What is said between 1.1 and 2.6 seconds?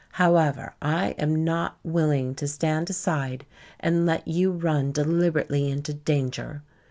am not willing to